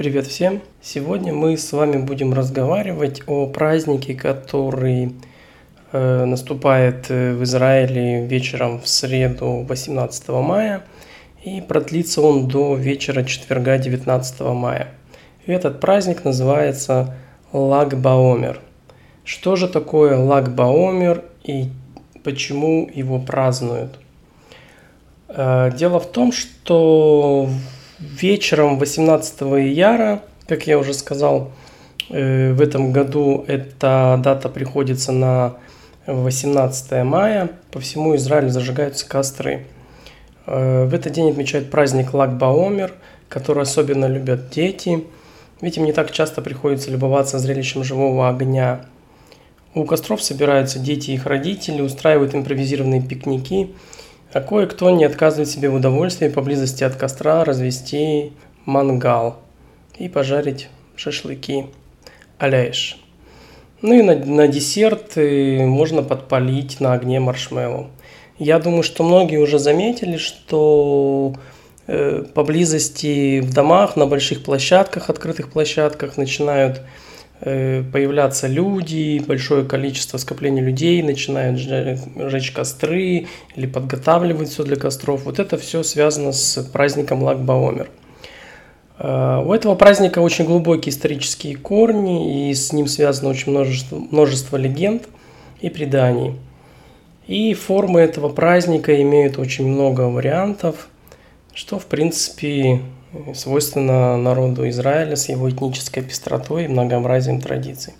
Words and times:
Привет 0.00 0.28
всем! 0.28 0.62
Сегодня 0.80 1.34
мы 1.34 1.58
с 1.58 1.72
вами 1.72 1.98
будем 1.98 2.32
разговаривать 2.32 3.20
о 3.26 3.46
празднике, 3.46 4.14
который 4.14 5.12
э, 5.92 6.24
наступает 6.24 7.10
э, 7.10 7.34
в 7.34 7.44
Израиле 7.44 8.24
вечером 8.24 8.80
в 8.80 8.88
среду 8.88 9.66
18 9.68 10.28
мая 10.30 10.84
и 11.44 11.60
продлится 11.60 12.22
он 12.22 12.48
до 12.48 12.76
вечера 12.76 13.24
четверга 13.24 13.76
19 13.76 14.40
мая. 14.40 14.88
Этот 15.44 15.80
праздник 15.80 16.24
называется 16.24 17.14
Лаг 17.52 18.00
Баомер. 18.00 18.58
Что 19.22 19.54
же 19.54 19.68
такое 19.68 20.16
Лаг 20.16 20.54
Баомер 20.54 21.24
и 21.44 21.68
почему 22.24 22.88
его 22.90 23.18
празднуют? 23.18 23.98
Э, 25.28 25.70
дело 25.76 26.00
в 26.00 26.10
том, 26.10 26.32
что 26.32 27.50
вечером 28.00 28.78
18 28.78 29.42
ияра, 29.42 30.22
как 30.48 30.66
я 30.66 30.78
уже 30.78 30.94
сказал, 30.94 31.52
э, 32.08 32.52
в 32.52 32.60
этом 32.60 32.92
году 32.92 33.44
эта 33.46 34.20
дата 34.22 34.48
приходится 34.48 35.12
на 35.12 35.56
18 36.06 37.04
мая. 37.04 37.50
По 37.70 37.80
всему 37.80 38.16
Израилю 38.16 38.48
зажигаются 38.48 39.06
костры. 39.08 39.66
Э, 40.46 40.86
в 40.86 40.94
этот 40.94 41.12
день 41.12 41.30
отмечают 41.30 41.70
праздник 41.70 42.14
Лагбаомер, 42.14 42.94
который 43.28 43.62
особенно 43.62 44.06
любят 44.06 44.50
дети. 44.50 45.04
Ведь 45.60 45.76
им 45.76 45.84
не 45.84 45.92
так 45.92 46.10
часто 46.10 46.40
приходится 46.40 46.90
любоваться 46.90 47.38
зрелищем 47.38 47.84
живого 47.84 48.28
огня. 48.28 48.86
У 49.74 49.84
костров 49.84 50.22
собираются 50.22 50.78
дети 50.78 51.10
и 51.10 51.14
их 51.14 51.26
родители, 51.26 51.82
устраивают 51.82 52.34
импровизированные 52.34 53.02
пикники– 53.02 53.70
а 54.32 54.40
кое-кто 54.40 54.90
не 54.90 55.04
отказывает 55.04 55.48
себе 55.48 55.68
в 55.68 55.74
удовольствии 55.74 56.28
поблизости 56.28 56.84
от 56.84 56.96
костра 56.96 57.44
развести 57.44 58.32
мангал 58.64 59.38
и 59.98 60.08
пожарить 60.08 60.68
шашлыки 60.96 61.66
аляиш. 62.38 62.98
Ну 63.82 63.94
и 63.94 64.02
на, 64.02 64.14
на 64.14 64.46
десерт 64.46 65.16
э, 65.16 65.64
можно 65.64 66.02
подпалить 66.02 66.80
на 66.80 66.92
огне 66.92 67.18
маршмеллоу. 67.18 67.88
Я 68.38 68.58
думаю, 68.58 68.82
что 68.82 69.04
многие 69.04 69.38
уже 69.38 69.58
заметили, 69.58 70.16
что 70.16 71.34
э, 71.86 72.24
поблизости 72.34 73.40
в 73.40 73.52
домах, 73.52 73.96
на 73.96 74.06
больших 74.06 74.42
площадках, 74.42 75.10
открытых 75.10 75.50
площадках 75.50 76.16
начинают 76.16 76.82
появляться 77.40 78.46
люди, 78.46 79.22
большое 79.26 79.64
количество 79.64 80.18
скопления 80.18 80.62
людей, 80.62 81.02
начинают 81.02 81.58
жечь 81.58 82.52
костры 82.52 83.26
или 83.56 83.66
подготавливать 83.66 84.50
все 84.50 84.64
для 84.64 84.76
костров. 84.76 85.24
Вот 85.24 85.38
это 85.38 85.56
все 85.56 85.82
связано 85.82 86.32
с 86.32 86.62
праздником 86.64 87.22
Лагбаомер. 87.22 87.88
Э, 89.00 89.42
у 89.44 89.52
этого 89.52 89.74
праздника 89.74 90.20
очень 90.20 90.44
глубокие 90.44 90.90
исторические 90.90 91.56
корни, 91.56 92.50
и 92.50 92.54
с 92.54 92.72
ним 92.72 92.86
связано 92.86 93.30
очень 93.30 93.50
множество, 93.50 93.96
множество 93.96 94.56
легенд 94.56 95.08
и 95.60 95.70
преданий. 95.70 96.34
И 97.26 97.54
формы 97.54 98.00
этого 98.00 98.28
праздника 98.28 99.00
имеют 99.00 99.38
очень 99.38 99.66
много 99.66 100.02
вариантов, 100.02 100.88
что, 101.54 101.78
в 101.78 101.86
принципе, 101.86 102.80
свойственно 103.34 104.16
народу 104.16 104.68
Израиля 104.68 105.16
с 105.16 105.28
его 105.28 105.50
этнической 105.50 106.02
пестротой 106.02 106.64
и 106.64 106.68
многообразием 106.68 107.40
традиций. 107.40 107.94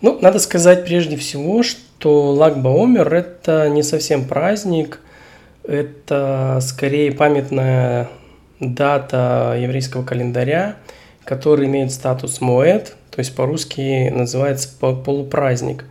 Ну, 0.00 0.18
надо 0.20 0.38
сказать 0.38 0.84
прежде 0.84 1.16
всего, 1.16 1.62
что 1.62 2.32
Лагбаомер– 2.32 3.12
это 3.14 3.68
не 3.68 3.82
совсем 3.82 4.26
праздник, 4.26 5.00
это 5.66 6.58
скорее 6.60 7.12
памятная 7.12 8.08
дата 8.60 9.56
еврейского 9.58 10.04
календаря, 10.04 10.76
который 11.24 11.66
имеет 11.66 11.92
статус 11.92 12.40
Моэд, 12.40 12.94
то 13.10 13.20
есть 13.20 13.34
по-русски 13.34 14.10
называется 14.10 14.68
полупраздник. 14.78 15.84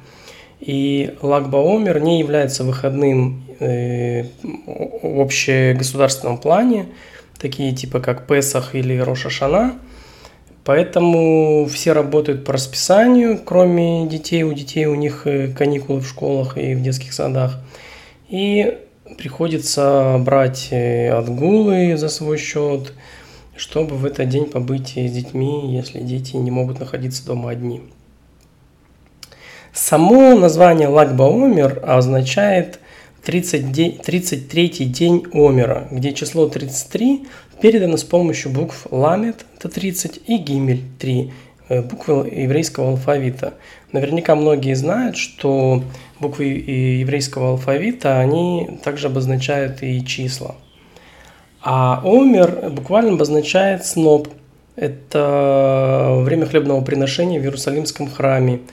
И 0.59 1.15
Лагбаомер 1.21 1.99
не 1.99 2.19
является 2.19 2.63
выходным 2.63 3.43
э, 3.59 4.23
в 5.01 5.21
общегосударственном 5.21 6.37
плане, 6.37 6.87
такие 7.39 7.73
типа 7.73 7.99
как 7.99 8.27
Песах 8.27 8.75
или 8.75 8.97
Рошашана. 8.97 9.75
Поэтому 10.63 11.67
все 11.71 11.93
работают 11.93 12.43
по 12.43 12.53
расписанию, 12.53 13.39
кроме 13.43 14.07
детей. 14.07 14.43
У 14.43 14.51
детей 14.51 14.85
у 14.87 14.95
них 14.95 15.27
э, 15.27 15.49
каникулы 15.49 15.99
в 15.99 16.07
школах 16.07 16.57
и 16.57 16.73
в 16.73 16.81
детских 16.81 17.13
садах. 17.13 17.59
И 18.29 18.79
приходится 19.17 20.17
брать 20.19 20.69
э, 20.71 21.11
отгулы 21.11 21.95
за 21.97 22.09
свой 22.09 22.39
счет, 22.39 22.93
чтобы 23.55 23.95
в 23.95 24.05
этот 24.05 24.27
день 24.29 24.45
побыть 24.45 24.93
с 24.97 25.11
детьми, 25.11 25.71
если 25.75 25.99
дети 25.99 26.35
не 26.35 26.49
могут 26.49 26.79
находиться 26.79 27.25
дома 27.25 27.51
одни. 27.51 27.83
Само 29.71 30.35
название 30.35 30.87
Лагбаомер 30.87 31.83
означает 31.85 32.79
30 33.25 34.01
33 34.03 34.69
день 34.85 35.25
Омера, 35.33 35.87
где 35.89 36.13
число 36.13 36.47
33 36.47 37.25
передано 37.59 37.97
с 37.97 38.03
помощью 38.03 38.51
букв 38.51 38.85
Ламет, 38.91 39.45
это 39.57 39.67
30, 39.67 40.21
и 40.27 40.37
Гимель, 40.37 40.83
3, 40.99 41.33
э, 41.69 41.81
буквы 41.81 42.29
еврейского 42.29 42.89
алфавита. 42.89 43.55
Наверняка 43.91 44.35
многие 44.35 44.75
знают, 44.75 45.17
что 45.17 45.83
буквы 46.19 46.45
еврейского 46.45 47.51
алфавита, 47.51 48.19
они 48.19 48.79
также 48.83 49.07
обозначают 49.07 49.81
и 49.81 50.05
числа. 50.05 50.55
А 51.61 52.01
Омер 52.05 52.69
буквально 52.69 53.13
обозначает 53.13 53.85
сноп. 53.85 54.27
Это 54.75 56.19
время 56.21 56.45
хлебного 56.45 56.81
приношения 56.81 57.39
в 57.39 57.43
Иерусалимском 57.43 58.07
храме– 58.07 58.59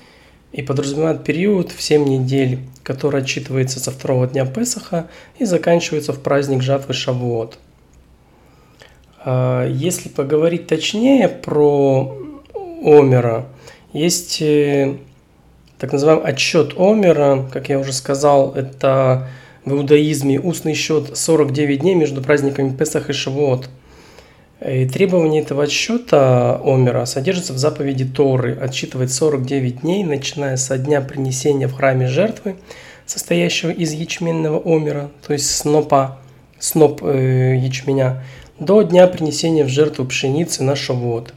и 0.52 0.62
подразумевает 0.62 1.24
период 1.24 1.72
в 1.72 1.82
7 1.82 2.04
недель, 2.04 2.60
который 2.82 3.22
отчитывается 3.22 3.80
со 3.80 3.90
второго 3.90 4.26
дня 4.26 4.44
Песаха 4.44 5.08
и 5.38 5.44
заканчивается 5.44 6.12
в 6.12 6.20
праздник 6.20 6.62
жатвы 6.62 6.94
Шавуот. 6.94 7.58
А, 9.24 9.66
если 9.66 10.08
поговорить 10.08 10.66
точнее 10.66 11.28
про 11.28 12.16
Омера, 12.84 13.46
есть 13.92 14.42
э, 14.42 14.96
так 15.78 15.92
называемый 15.92 16.24
отсчет 16.24 16.74
Омера, 16.78 17.48
как 17.52 17.68
я 17.68 17.78
уже 17.78 17.92
сказал, 17.92 18.54
это 18.54 19.28
в 19.64 19.72
иудаизме 19.72 20.40
устный 20.40 20.74
счет 20.74 21.16
49 21.16 21.80
дней 21.80 21.94
между 21.94 22.20
праздниками 22.22 22.76
Песах 22.76 23.10
и 23.10 23.12
Шавуот– 23.12 23.68
и 24.64 24.86
требование 24.86 25.42
этого 25.42 25.64
отсчета 25.64 26.60
Омера 26.64 27.04
содержится 27.04 27.52
в 27.52 27.58
заповеди 27.58 28.04
Торы 28.04 28.54
отсчитывать 28.54 29.12
49 29.12 29.80
дней, 29.80 30.04
начиная 30.04 30.56
со 30.56 30.78
дня 30.78 31.00
принесения 31.00 31.66
в 31.66 31.74
храме 31.74 32.06
жертвы, 32.06 32.56
состоящего 33.04 33.70
из 33.70 33.92
ячменного 33.92 34.62
Омера, 34.64 35.10
то 35.26 35.32
есть 35.32 35.50
снопа, 35.50 36.18
сноп 36.60 37.02
э, 37.02 37.56
ячменя, 37.56 38.22
до 38.60 38.82
дня 38.82 39.08
принесения 39.08 39.64
в 39.64 39.68
жертву 39.68 40.04
пшеницы 40.04 40.62
на 40.62 40.76
Шавуот. 40.76 41.34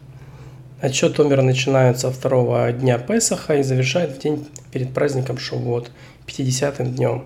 Отсчет 0.79 1.19
Омера 1.19 1.41
начинается 1.41 2.11
второго 2.11 2.71
дня 2.71 2.99
Песаха 2.99 3.55
и 3.55 3.63
завершает 3.63 4.11
в 4.11 4.19
день 4.19 4.47
перед 4.71 4.93
праздником 4.93 5.39
Шавуот, 5.39 5.89
50-м 6.27 6.93
днем. 6.93 7.25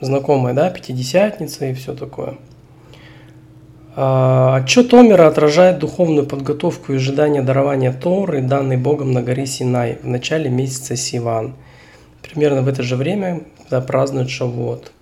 Знакомая, 0.00 0.54
да, 0.54 0.70
Пятидесятница 0.70 1.66
и 1.66 1.74
все 1.74 1.94
такое– 1.94 2.36
отчет 3.96 4.92
Омера 4.92 5.26
отражает 5.26 5.78
духовную 5.78 6.26
подготовку 6.26 6.92
и 6.92 6.96
ожидание 6.96 7.40
дарования 7.40 7.92
Торы, 7.92 8.42
данной 8.42 8.76
Богом 8.76 9.12
на 9.12 9.22
горе 9.22 9.46
Синай 9.46 9.98
в 10.02 10.06
начале 10.06 10.50
месяца 10.50 10.96
Сиван. 10.96 11.54
Примерно 12.20 12.60
в 12.62 12.68
это 12.68 12.82
же 12.82 12.96
время, 12.96 13.42
когда 13.62 13.80
празднуют 13.80 14.28
Шавуот. 14.28 14.92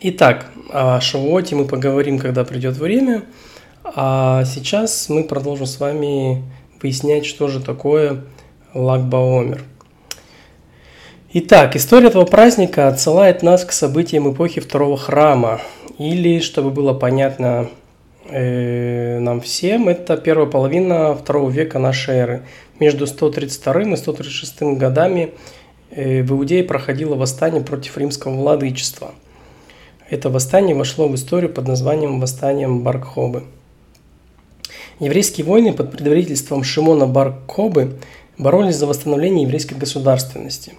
Итак, 0.00 0.50
о 0.70 1.00
Шавуоте 1.00 1.54
мы 1.54 1.64
поговорим, 1.64 2.18
когда 2.18 2.44
придет 2.44 2.76
время. 2.76 3.22
А 3.84 4.44
сейчас 4.44 5.08
мы 5.08 5.22
продолжим 5.24 5.66
с 5.66 5.78
вами 5.78 6.42
выяснять, 6.82 7.24
что 7.24 7.48
же 7.48 7.60
такое 7.60 8.24
Лагбаомер. 8.74 9.62
Итак, 11.36 11.74
история 11.74 12.06
этого 12.06 12.26
праздника 12.26 12.86
отсылает 12.86 13.42
нас 13.42 13.64
к 13.64 13.72
событиям 13.72 14.32
эпохи 14.32 14.60
Второго 14.60 14.96
храма, 14.96 15.60
или, 15.98 16.38
чтобы 16.38 16.70
было 16.70 16.94
понятно 16.94 17.70
э, 18.28 19.18
нам 19.18 19.40
всем, 19.40 19.88
это 19.88 20.16
первая 20.16 20.46
половина 20.46 21.16
второго 21.16 21.50
века 21.50 21.80
нашей 21.80 22.14
эры. 22.14 22.42
Между 22.78 23.08
132 23.08 23.82
и 23.82 23.96
136 23.96 24.62
годами 24.78 25.34
э, 25.90 26.22
в 26.22 26.30
Иудее 26.30 26.62
проходило 26.62 27.16
восстание 27.16 27.64
против 27.64 27.98
римского 27.98 28.32
владычества. 28.36 29.10
Это 30.08 30.30
восстание 30.30 30.76
вошло 30.76 31.08
в 31.08 31.16
историю 31.16 31.52
под 31.52 31.66
названием 31.66 32.20
«Восстанием 32.20 32.84
Баркхобы». 32.84 33.42
Еврейские 35.00 35.44
войны 35.44 35.72
под 35.72 35.90
предводительством 35.90 36.62
Шимона 36.62 37.08
Баркхобы 37.08 37.98
боролись 38.38 38.76
за 38.76 38.86
восстановление 38.86 39.42
еврейской 39.42 39.74
государственности. 39.74 40.74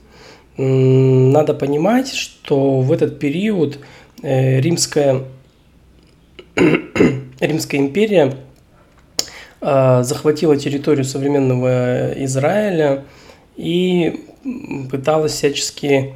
Надо 0.58 1.54
понимать, 1.54 2.14
что 2.14 2.80
в 2.82 2.92
этот 2.92 3.20
период 3.20 3.80
Э, 4.22 4.60
римская, 4.60 5.24
Римская 6.56 7.80
империя 7.80 8.36
захватила 9.62 10.58
территорию 10.58 11.06
современного 11.06 12.12
Израиля 12.26 13.06
и 13.56 14.26
пыталась 14.92 15.32
всячески 15.32 16.14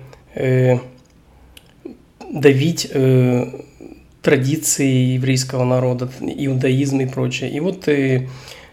давить 2.31 2.91
традиции 4.21 5.13
еврейского 5.13 5.63
народа, 5.63 6.09
иудаизм 6.19 7.00
и 7.00 7.07
прочее. 7.07 7.50
И 7.50 7.59
вот 7.59 7.88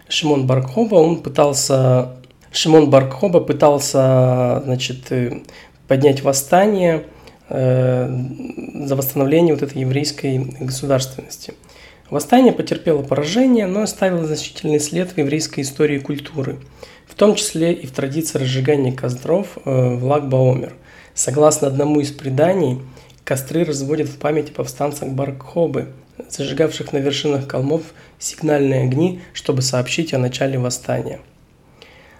Шимон 0.09 0.45
Баркхоба, 0.45 0.95
он 0.95 1.23
пытался, 1.23 2.17
Шимон 2.51 2.89
Баркхоба 2.89 3.39
пытался, 3.39 4.61
значит, 4.65 5.11
поднять 5.87 6.21
восстание 6.23 7.05
э, 7.49 8.09
за 8.75 8.95
восстановление 8.95 9.53
вот 9.53 9.63
этой 9.63 9.81
еврейской 9.81 10.37
государственности. 10.59 11.53
Восстание 12.09 12.53
потерпело 12.53 13.01
поражение, 13.01 13.67
но 13.67 13.81
оставило 13.81 14.25
значительный 14.25 14.79
след 14.79 15.11
в 15.11 15.17
еврейской 15.17 15.61
истории 15.61 15.97
и 15.97 16.01
культуры, 16.01 16.57
в 17.05 17.15
том 17.15 17.35
числе 17.35 17.73
и 17.73 17.85
в 17.85 17.91
традиции 17.91 18.39
разжигания 18.39 18.93
костров 18.93 19.57
э, 19.65 19.95
в 19.95 20.05
Лагбаомер. 20.05 20.73
Согласно 21.13 21.67
одному 21.67 21.99
из 21.99 22.11
преданий, 22.11 22.79
костры 23.25 23.65
разводят 23.65 24.07
в 24.07 24.17
память 24.19 24.51
о 24.51 24.53
повстанцах 24.53 25.09
Баркхобы, 25.09 25.89
зажигавших 26.29 26.93
на 26.93 26.99
вершинах 26.99 27.49
холмов 27.49 27.81
сигнальные 28.19 28.83
огни, 28.83 29.21
чтобы 29.33 29.61
сообщить 29.61 30.13
о 30.13 30.17
начале 30.17 30.57
восстания. 30.57 31.19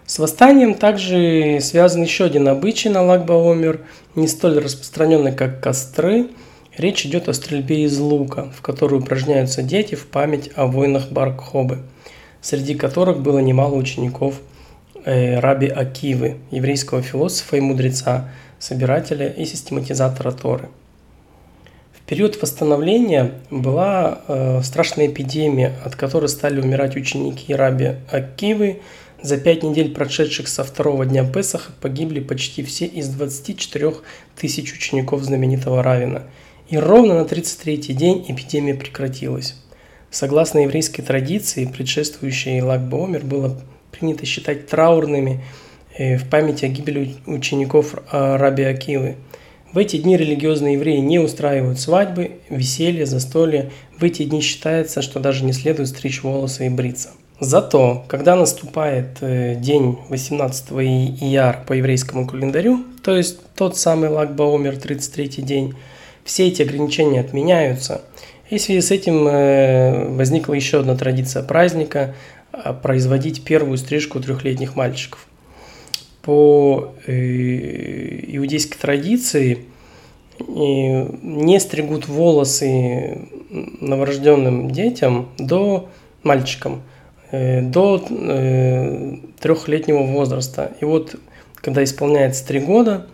С 0.08 0.20
восстанием 0.20 0.74
также 0.74 1.60
связан 1.62 2.02
еще 2.02 2.24
один 2.24 2.48
обычай 2.48 2.88
на 2.88 3.02
Лагбаомер, 3.02 3.82
не 4.16 4.30
столь 4.30 4.60
распространенный, 4.60 5.34
как 5.34 5.62
костры. 5.62 6.30
Речь 6.78 7.06
идет 7.06 7.28
о 7.28 7.34
стрельбе 7.34 7.84
из 7.84 8.00
лука, 8.00 8.48
в 8.56 8.62
которой 8.62 9.02
упражняются 9.02 9.62
дети 9.64 9.96
в 9.96 10.08
память 10.08 10.50
о 10.56 10.68
войнах 10.68 11.12
Баркхобы, 11.12 11.80
среди 12.40 12.74
которых 12.74 13.20
было 13.20 13.40
немало 13.40 13.76
учеников 13.76 14.36
э, 15.04 15.42
Раби 15.42 15.68
Акивы, 15.68 16.38
еврейского 16.52 17.02
философа 17.02 17.58
и 17.58 17.60
мудреца, 17.60 18.30
собирателя 18.60 19.28
и 19.28 19.44
систематизатора 19.44 20.32
Торы. 20.32 20.70
В 21.92 22.00
период 22.08 22.42
восстановления 22.42 23.34
была 23.52 24.22
э, 24.30 24.62
страшная 24.64 25.08
эпидемия, 25.08 25.74
от 25.84 25.98
которой 25.98 26.30
стали 26.30 26.62
умирать 26.62 26.96
ученики 26.96 27.54
Раби 27.54 27.96
Акивы– 28.10 28.80
за 29.22 29.38
пять 29.38 29.64
недель, 29.64 29.94
прошедших 29.94 30.48
со 30.48 30.64
второго 30.64 31.06
дня 31.06 31.26
Песаха, 31.26 31.72
погибли 31.82 32.20
почти 32.20 32.64
все 32.64 32.86
из 32.86 33.10
24 33.10 33.96
тысяч 34.36 34.74
учеников 34.74 35.24
знаменитого 35.24 35.82
Равина. 35.82 36.24
И 36.70 36.78
ровно 36.78 37.16
на 37.16 37.26
33-й 37.26 37.94
день 37.94 38.26
эпидемия 38.28 38.76
прекратилась. 38.76 39.56
Согласно 40.12 40.60
еврейской 40.60 41.02
традиции, 41.02 41.66
предшествующей 41.66 42.62
Лагбаомер 42.62 43.26
было 43.26 43.60
принято 43.92 44.26
считать 44.26 44.68
траурными 44.68 45.44
э, 45.98 46.18
в 46.18 46.30
память 46.30 46.64
о 46.64 46.68
гибели 46.68 47.16
учеников 47.26 47.96
Раби 48.12 48.64
Акивы. 48.64 49.16
В 49.74 49.78
эти 49.80 49.98
дни 49.98 50.16
религиозные 50.16 50.76
евреи 50.76 51.00
не 51.00 51.20
устраивают 51.20 51.80
свадьбы, 51.80 52.40
веселья, 52.50 53.06
застолья. 53.06 53.70
В 53.98 54.04
эти 54.04 54.24
дни 54.24 54.42
считается, 54.42 55.02
что 55.02 55.20
даже 55.20 55.44
не 55.44 55.54
следует 55.54 55.90
стричь 55.90 56.24
волосы 56.24 56.68
и 56.68 56.70
бриться. 56.70 57.12
Зато, 57.40 58.04
когда 58.08 58.36
наступает 58.36 59.18
э, 59.22 59.56
день 59.56 60.00
18 60.10 60.72
ияр 60.72 61.64
по 61.68 61.74
еврейскому 61.74 62.26
календарю, 62.26 62.84
то 63.04 63.16
есть 63.16 63.40
тот 63.56 63.78
самый 63.78 64.10
Лагбаумер, 64.10 64.78
33 64.78 65.44
день, 65.44 65.76
все 66.24 66.48
эти 66.48 66.64
ограничения 66.64 67.20
отменяются. 67.20 68.02
И 68.50 68.58
в 68.58 68.62
связи 68.62 68.82
с 68.82 68.90
этим 68.90 69.28
э, 69.28 70.10
возникла 70.10 70.54
еще 70.54 70.80
одна 70.80 70.96
традиция 70.96 71.44
праздника– 71.44 72.16
производить 72.82 73.44
первую 73.44 73.78
стрижку 73.78 74.20
трехлетних 74.20 74.76
мальчиков. 74.76 75.28
По 76.24 76.96
э, 77.06 77.12
иудейской 78.36 78.80
традиции 78.80 79.66
не 80.40 81.60
стригут 81.60 82.08
волосы 82.08 83.28
новорожденным 83.50 84.72
детям 84.72 85.30
до 85.38 85.90
мальчикам– 86.24 86.82
Э, 86.92 86.97
до 87.32 88.06
э, 88.10 89.16
трехлетнего 89.40 90.04
возраста. 90.04 90.72
И 90.80 90.86
вот, 90.86 91.16
когда 91.56 91.84
исполняется 91.84 92.46
три 92.46 92.60
года, 92.60 93.08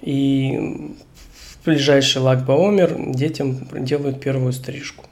и 0.00 0.94
в 1.60 1.64
ближайший 1.64 2.18
лагбаомер 2.22 3.12
детям 3.12 3.68
делают 3.72 4.20
первую 4.20 4.52
стрижку. 4.52 5.04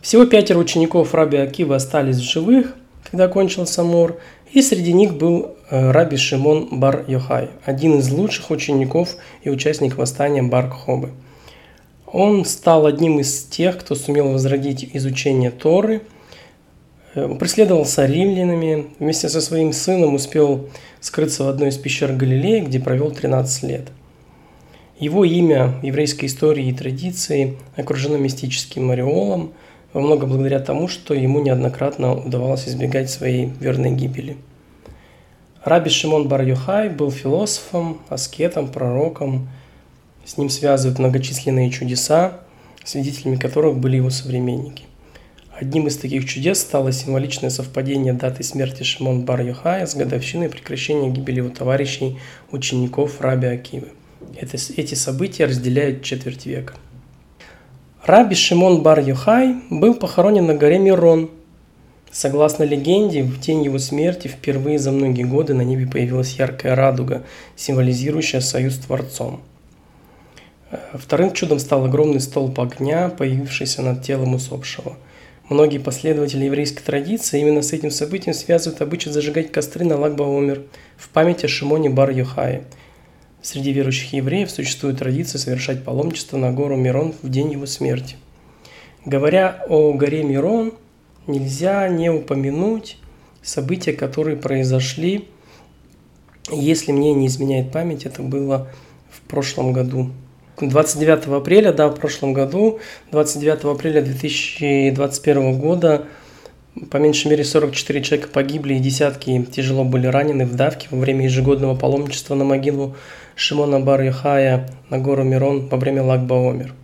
Всего 0.00 0.24
пятеро 0.24 0.58
учеников 0.58 1.14
Раби 1.14 1.36
Акива 1.36 1.76
остались 1.76 2.16
в 2.16 2.30
живых, 2.30 2.74
когда 3.10 3.28
кончился 3.28 3.82
мор, 3.82 4.18
и 4.52 4.62
среди 4.62 4.92
них 4.92 5.14
был 5.14 5.56
э, 5.68 5.90
Раби 5.90 6.16
Шимон 6.16 6.78
Бар 6.78 7.04
Йохай, 7.08 7.50
один 7.64 7.98
из 7.98 8.10
лучших 8.10 8.50
учеников 8.50 9.16
и 9.42 9.50
участник 9.50 9.96
восстания 9.96 10.42
Бар 10.42 10.70
Хобы– 10.70 11.10
он 12.16 12.46
стал 12.46 12.86
одним 12.86 13.20
из 13.20 13.42
тех, 13.42 13.76
кто 13.76 13.94
сумел 13.94 14.32
возродить 14.32 14.88
изучение 14.94 15.50
Торы, 15.50 16.00
э, 17.14 17.34
преследовался 17.38 18.06
римлянами, 18.06 18.86
вместе 18.98 19.28
со 19.28 19.42
своим 19.42 19.74
сыном 19.74 20.14
успел 20.14 20.70
скрыться 21.00 21.44
в 21.44 21.48
одной 21.48 21.68
из 21.68 21.76
пещер 21.76 22.14
Галилеи, 22.14 22.60
где 22.60 22.80
провел 22.80 23.10
13 23.10 23.64
лет. 23.64 23.88
Его 24.98 25.26
имя 25.26 25.74
еврейской 25.82 26.24
истории 26.24 26.68
и 26.68 26.72
традиции 26.72 27.58
окружено 27.76 28.16
мистическим 28.16 28.90
ореолом, 28.90 29.52
во 29.92 30.00
многом 30.00 30.30
благодаря 30.30 30.60
тому, 30.60 30.88
что 30.88 31.12
ему 31.12 31.40
неоднократно 31.40 32.14
удавалось 32.14 32.66
избегать 32.66 33.10
своей 33.10 33.52
верной 33.60 33.90
гибели. 33.90 34.38
Раби 35.64 35.90
Шимон 35.90 36.28
Бар-Юхай 36.28 36.88
был 36.88 37.10
философом, 37.10 37.98
аскетом, 38.08 38.68
пророком, 38.68 39.50
с 40.26 40.36
ним 40.36 40.50
связывают 40.50 40.98
многочисленные 40.98 41.70
чудеса, 41.70 42.40
свидетелями 42.84 43.36
которых 43.36 43.78
были 43.78 43.96
его 43.96 44.10
современники. 44.10 44.84
Одним 45.58 45.86
из 45.86 45.96
таких 45.96 46.28
чудес 46.28 46.60
стало 46.60 46.92
символичное 46.92 47.48
совпадение 47.48 48.12
даты 48.12 48.42
смерти 48.42 48.82
Шимон 48.82 49.22
бар 49.22 49.40
Йохая 49.40 49.86
с 49.86 49.94
годовщиной 49.94 50.50
прекращения 50.50 51.10
гибели 51.10 51.38
его 51.38 51.48
товарищей, 51.48 52.18
учеников 52.50 53.20
Раби 53.20 53.46
Акивы. 53.46 53.88
Это, 54.38 54.58
эти 54.76 54.94
события 54.94 55.46
разделяют 55.46 56.02
четверть 56.02 56.44
века. 56.44 56.74
Раби 58.04 58.34
Шимон 58.34 58.82
бар 58.82 59.00
Йохай 59.00 59.54
был 59.70 59.94
похоронен 59.94 60.46
на 60.46 60.54
горе 60.54 60.78
Мирон. 60.78 61.30
Согласно 62.10 62.64
легенде, 62.64 63.22
в 63.22 63.40
день 63.40 63.62
его 63.64 63.78
смерти 63.78 64.28
впервые 64.28 64.78
за 64.78 64.90
многие 64.90 65.24
годы 65.24 65.54
на 65.54 65.62
небе 65.62 65.86
появилась 65.86 66.34
яркая 66.34 66.74
радуга, 66.74 67.24
символизирующая 67.56 68.40
союз 68.40 68.74
с 68.74 68.78
Творцом– 68.78 69.40
Вторым 70.94 71.32
чудом 71.32 71.58
стал 71.58 71.84
огромный 71.84 72.20
столб 72.20 72.58
огня, 72.58 73.08
появившийся 73.08 73.82
над 73.82 74.02
телом 74.02 74.34
усопшего. 74.34 74.96
Многие 75.48 75.78
последователи 75.78 76.44
еврейской 76.44 76.82
традиции 76.82 77.40
именно 77.40 77.62
с 77.62 77.72
этим 77.72 77.92
событием 77.92 78.34
связывают 78.34 78.82
обычай 78.82 79.10
зажигать 79.10 79.52
костры 79.52 79.84
на 79.84 79.96
Лагбаомер 79.96 80.62
в 80.96 81.08
память 81.10 81.44
о 81.44 81.48
Шимоне 81.48 81.88
бар 81.88 82.10
Йохае. 82.10 82.64
Среди 83.42 83.70
верующих 83.70 84.12
евреев 84.12 84.50
существует 84.50 84.98
традиция 84.98 85.38
совершать 85.38 85.84
паломничество 85.84 86.36
на 86.36 86.50
гору 86.50 86.74
Мирон 86.76 87.14
в 87.22 87.30
день 87.30 87.52
его 87.52 87.66
смерти. 87.66 88.16
Говоря 89.04 89.64
о 89.68 89.92
горе 89.92 90.24
Мирон, 90.24 90.74
нельзя 91.28 91.88
не 91.88 92.10
упомянуть 92.10 92.98
события, 93.40 93.92
которые 93.92 94.36
произошли, 94.36 95.28
если 96.50 96.90
мне 96.90 97.14
не 97.14 97.28
изменяет 97.28 97.70
память, 97.70 98.04
это 98.04 98.20
было 98.20 98.68
в 99.08 99.20
прошлом 99.20 99.72
году. 99.72 100.10
29 100.60 101.26
апреля, 101.26 101.72
да, 101.72 101.88
в 101.88 101.94
прошлом 101.96 102.32
году, 102.32 102.80
29 103.12 103.64
апреля 103.64 104.00
2021 104.00 105.58
года, 105.58 106.06
по 106.90 106.96
меньшей 106.96 107.28
мере 107.28 107.44
44 107.44 108.02
человека 108.02 108.28
погибли 108.32 108.74
и 108.74 108.78
десятки 108.78 109.42
тяжело 109.44 109.84
были 109.84 110.06
ранены 110.06 110.44
в 110.46 110.54
давке 110.54 110.88
во 110.90 110.98
время 110.98 111.24
ежегодного 111.24 111.74
паломничества 111.74 112.34
на 112.34 112.44
могилу 112.44 112.96
Шимона 113.34 113.80
бар 113.80 114.02
Яхая 114.02 114.68
на 114.90 114.98
гору 114.98 115.24
Мирон 115.24 115.68
во 115.68 115.78
время 115.78 116.02
Лагбаомер. 116.02 116.74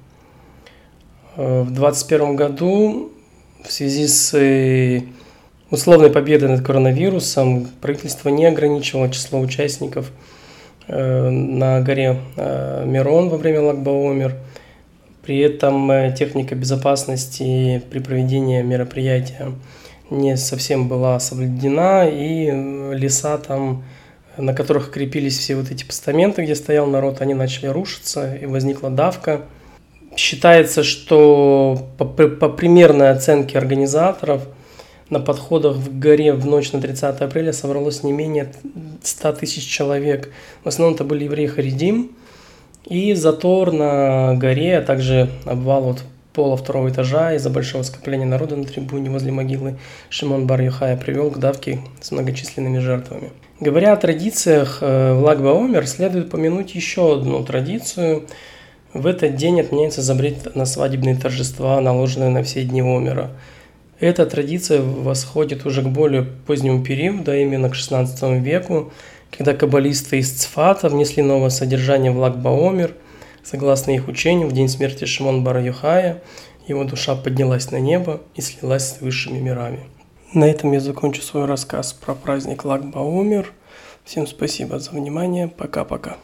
Э, 1.37 1.62
в 1.62 1.73
2021 1.73 2.37
году 2.37 3.12
в 3.64 3.71
связи 3.71 4.07
с 4.07 4.35
э, 4.35 5.02
условной 5.71 6.11
победой 6.11 6.49
над 6.49 6.64
коронавирусом 6.64 7.69
правительство 7.81 8.29
не 8.29 8.47
ограничивало 8.47 9.11
число 9.11 9.41
участников– 9.41 10.11
на 10.88 11.80
горе 11.80 12.18
э, 12.36 12.84
Мирон 12.86 13.28
во 13.28 13.36
время 13.36 13.60
Лагбаумер. 13.60 14.36
При 15.24 15.38
этом 15.38 15.90
э, 15.90 16.14
техника 16.16 16.54
безопасности 16.54 17.82
при 17.90 18.00
проведении 18.00 18.60
мероприятия 18.62 19.52
не 20.10 20.36
совсем 20.36 20.88
была 20.88 21.18
соблюдена, 21.20 22.08
и 22.08 22.50
леса 22.94 23.38
там, 23.38 23.84
на 24.36 24.54
которых 24.54 24.90
крепились 24.90 25.38
все 25.38 25.54
вот 25.54 25.70
эти 25.70 25.84
постаменты, 25.84 26.42
где 26.42 26.54
стоял 26.54 26.86
народ, 26.86 27.20
они 27.20 27.34
начали 27.34 27.68
рушиться, 27.68 28.34
и 28.34 28.46
возникла 28.46 28.90
давка. 28.90 29.42
Считается, 30.16 30.82
что 30.82 31.88
по, 31.96 32.04
по 32.04 32.48
примерной 32.50 33.10
оценке 33.10 33.56
организаторов 33.56 34.42
на 35.12 35.21
подходах 35.21 35.76
в 35.76 35.99
горе 35.99 36.33
в 36.33 36.47
ночь 36.47 36.73
на 36.73 36.81
30 36.81 37.21
апреля 37.21 37.52
собралось 37.52 38.02
не 38.02 38.12
менее 38.12 38.50
100 39.02 39.33
тысяч 39.33 39.69
человек. 39.69 40.33
В 40.64 40.69
основном 40.69 40.95
это 40.95 41.04
были 41.04 41.25
евреи 41.25 41.47
Харидим. 41.47 42.12
И 42.87 43.12
затор 43.12 43.73
на 43.73 44.35
горе, 44.35 44.78
а 44.78 44.83
также 44.83 45.31
обвал 45.45 45.90
от 45.90 46.02
пола 46.33 46.57
второго 46.57 46.88
этажа 46.88 47.35
из-за 47.35 47.50
большого 47.50 47.83
скопления 47.83 48.26
народа 48.26 48.57
на 48.57 48.64
трибуне 48.64 49.11
возле 49.11 49.33
могилы 49.33 49.76
Шимон 50.09 50.47
бар 50.47 50.62
Юхая 50.62 50.97
привел 50.97 51.31
к 51.31 51.38
давке 51.38 51.81
с 52.00 52.11
многочисленными 52.11 52.78
жертвами. 52.78 53.33
Говоря 53.61 53.92
о 53.92 53.97
традициях 53.97 54.78
э, 54.81 55.12
в 55.12 55.23
Лагбаомер, 55.23 55.87
следует 55.87 56.31
помянуть 56.31 56.75
еще 56.75 57.14
одну 57.16 57.45
традицию. 57.45 58.25
В 58.95 59.07
этот 59.07 59.37
день 59.37 59.61
отменяется 59.61 60.00
запрет 60.00 60.57
на 60.57 60.64
свадебные 60.64 61.16
торжества, 61.16 61.78
наложенные 61.83 62.31
на 62.31 62.42
все 62.42 62.64
дни 62.64 62.81
Омера. 62.81 63.31
Эта 64.02 64.26
традиция 64.26 64.82
восходит 64.82 65.64
уже 65.64 65.80
к 65.80 65.87
более 65.87 66.25
позднему 66.25 66.85
периоду, 66.85 67.30
а 67.30 67.37
именно 67.37 67.71
к 67.71 67.75
XVI 67.75 68.40
веку, 68.40 68.92
когда 69.30 69.54
каббалисты 69.54 70.18
из 70.18 70.30
Цфата 70.32 70.90
внесли 70.90 71.23
новое 71.23 71.49
содержание 71.49 72.12
в 72.12 72.18
Лагбаомер– 72.18 72.94
Согласно 73.42 73.90
их 73.90 74.09
учению, 74.09 74.49
в 74.49 74.52
день 74.52 74.68
смерти 74.68 75.04
Шимон 75.04 75.42
Бара 75.42 75.62
Юхая 75.62 76.23
его 76.68 76.85
душа 76.85 77.16
поднялась 77.16 77.71
на 77.73 77.80
небо 77.80 78.21
и 78.37 78.40
слилась 78.40 78.88
с 78.88 79.00
высшими 79.00 79.38
мирами. 79.38 79.80
На 80.32 80.49
этом 80.49 80.73
я 80.73 80.80
закончу 80.80 81.23
свой 81.23 81.47
рассказ 81.47 81.92
про 81.92 82.14
праздник 82.14 82.64
Лагбаумер. 82.64 83.52
Всем 84.04 84.26
спасибо 84.28 84.78
за 84.78 84.92
внимание. 84.92 85.49
Пока-пока. 85.49 86.16